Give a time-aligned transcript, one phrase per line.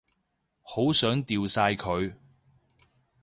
[0.63, 2.15] 好想掉晒佢